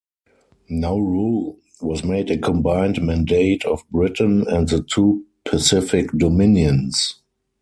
Nauru 0.71 1.57
was 1.79 2.03
made 2.03 2.31
a 2.31 2.37
combined 2.39 2.99
mandate 3.05 3.63
of 3.65 3.87
Britain 3.91 4.43
and 4.47 4.67
the 4.67 4.81
two 4.81 5.27
Pacific 5.45 6.09
Dominions. 6.13 7.19